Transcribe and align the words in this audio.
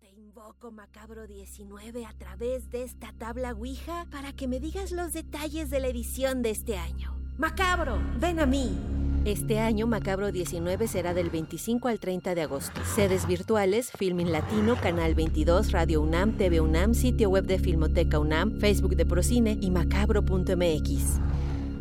te 0.00 0.10
invoco, 0.10 0.70
Macabro 0.70 1.26
19, 1.26 2.04
a 2.04 2.12
través 2.12 2.70
de 2.70 2.82
esta 2.82 3.12
tabla 3.18 3.52
Ouija 3.52 4.06
para 4.10 4.32
que 4.32 4.48
me 4.48 4.60
digas 4.60 4.90
los 4.92 5.12
detalles 5.12 5.70
de 5.70 5.80
la 5.80 5.88
edición 5.88 6.42
de 6.42 6.50
este 6.50 6.76
año. 6.76 7.16
Macabro, 7.38 7.98
ven 8.18 8.40
a 8.40 8.46
mí. 8.46 8.76
Este 9.24 9.58
año 9.58 9.86
Macabro 9.86 10.32
19 10.32 10.86
será 10.86 11.14
del 11.14 11.30
25 11.30 11.88
al 11.88 11.98
30 11.98 12.34
de 12.34 12.42
agosto. 12.42 12.80
Sedes 12.84 13.26
virtuales, 13.26 13.90
Filmin 13.92 14.32
Latino, 14.32 14.76
Canal 14.80 15.14
22, 15.14 15.72
Radio 15.72 16.02
UNAM, 16.02 16.36
TV 16.36 16.60
UNAM, 16.60 16.94
sitio 16.94 17.30
web 17.30 17.46
de 17.46 17.58
Filmoteca 17.58 18.18
UNAM, 18.18 18.58
Facebook 18.60 18.96
de 18.96 19.06
Procine 19.06 19.58
y 19.60 19.70
macabro.mx. 19.70 21.20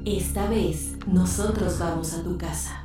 Esta 0.06 0.50
vez, 0.50 0.98
nosotros 1.08 1.80
vamos 1.80 2.14
a 2.14 2.24
tu 2.24 2.38
casa. 2.38 2.85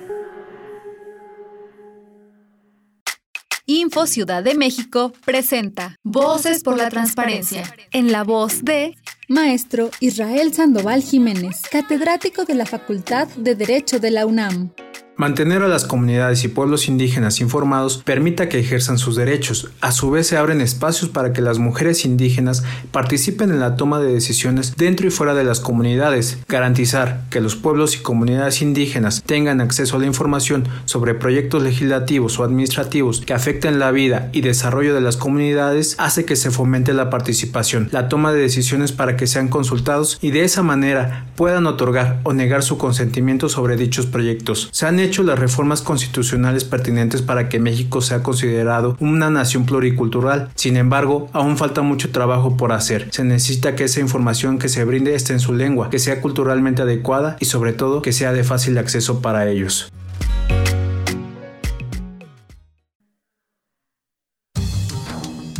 Info 3.79 4.05
Ciudad 4.05 4.43
de 4.43 4.53
México 4.53 5.13
presenta 5.23 5.95
Voces 6.03 6.61
por 6.61 6.75
la 6.75 6.89
Transparencia, 6.89 7.63
en 7.93 8.11
la 8.11 8.25
voz 8.25 8.65
de 8.65 8.97
Maestro 9.29 9.91
Israel 10.01 10.53
Sandoval 10.53 11.01
Jiménez, 11.01 11.61
catedrático 11.71 12.43
de 12.43 12.55
la 12.55 12.65
Facultad 12.65 13.29
de 13.29 13.55
Derecho 13.55 13.99
de 13.99 14.11
la 14.11 14.25
UNAM. 14.25 14.73
Mantener 15.21 15.61
a 15.61 15.67
las 15.67 15.85
comunidades 15.85 16.43
y 16.45 16.47
pueblos 16.47 16.87
indígenas 16.87 17.41
informados 17.41 18.01
permita 18.03 18.49
que 18.49 18.57
ejerzan 18.57 18.97
sus 18.97 19.15
derechos. 19.15 19.69
A 19.79 19.91
su 19.91 20.09
vez 20.09 20.25
se 20.25 20.35
abren 20.35 20.61
espacios 20.61 21.11
para 21.11 21.31
que 21.31 21.43
las 21.43 21.59
mujeres 21.59 22.05
indígenas 22.05 22.63
participen 22.91 23.51
en 23.51 23.59
la 23.59 23.75
toma 23.75 23.99
de 23.99 24.11
decisiones 24.11 24.75
dentro 24.75 25.05
y 25.05 25.11
fuera 25.11 25.35
de 25.35 25.43
las 25.43 25.59
comunidades. 25.59 26.39
Garantizar 26.47 27.21
que 27.29 27.39
los 27.39 27.55
pueblos 27.55 27.95
y 27.95 27.99
comunidades 27.99 28.63
indígenas 28.63 29.21
tengan 29.23 29.61
acceso 29.61 29.97
a 29.97 29.99
la 29.99 30.07
información 30.07 30.67
sobre 30.85 31.13
proyectos 31.13 31.61
legislativos 31.61 32.39
o 32.39 32.43
administrativos 32.43 33.21
que 33.21 33.35
afecten 33.35 33.77
la 33.77 33.91
vida 33.91 34.31
y 34.33 34.41
desarrollo 34.41 34.95
de 34.95 35.01
las 35.01 35.17
comunidades 35.17 35.97
hace 35.99 36.25
que 36.25 36.35
se 36.35 36.49
fomente 36.49 36.95
la 36.95 37.11
participación, 37.11 37.89
la 37.91 38.09
toma 38.09 38.33
de 38.33 38.41
decisiones 38.41 38.91
para 38.91 39.17
que 39.17 39.27
sean 39.27 39.49
consultados 39.49 40.17
y 40.19 40.31
de 40.31 40.45
esa 40.45 40.63
manera 40.63 41.27
puedan 41.35 41.67
otorgar 41.67 42.21
o 42.23 42.33
negar 42.33 42.63
su 42.63 42.79
consentimiento 42.79 43.49
sobre 43.49 43.77
dichos 43.77 44.07
proyectos. 44.07 44.69
Se 44.71 44.87
han 44.87 44.99
hecho 44.99 45.10
las 45.19 45.37
reformas 45.37 45.81
constitucionales 45.81 46.63
pertinentes 46.63 47.21
para 47.21 47.49
que 47.49 47.59
México 47.59 48.01
sea 48.01 48.23
considerado 48.23 48.95
una 49.01 49.29
nación 49.29 49.65
pluricultural. 49.65 50.49
Sin 50.55 50.77
embargo, 50.77 51.29
aún 51.33 51.57
falta 51.57 51.81
mucho 51.81 52.11
trabajo 52.11 52.55
por 52.55 52.71
hacer. 52.71 53.09
Se 53.11 53.25
necesita 53.25 53.75
que 53.75 53.83
esa 53.83 53.99
información 53.99 54.57
que 54.57 54.69
se 54.69 54.85
brinde 54.85 55.13
esté 55.13 55.33
en 55.33 55.41
su 55.41 55.53
lengua, 55.53 55.89
que 55.89 55.99
sea 55.99 56.21
culturalmente 56.21 56.81
adecuada 56.81 57.35
y 57.41 57.45
sobre 57.45 57.73
todo 57.73 58.01
que 58.01 58.13
sea 58.13 58.31
de 58.31 58.45
fácil 58.45 58.77
acceso 58.77 59.21
para 59.21 59.49
ellos. 59.49 59.91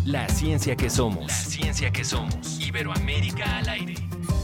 La 0.05 0.29
ciencia 0.29 0.75
que 0.75 0.89
somos. 0.89 1.27
La 1.27 1.33
ciencia 1.33 1.91
que 1.91 2.03
somos. 2.03 2.59
Iberoamérica 2.59 3.57
al 3.57 3.69
aire. 3.69 3.95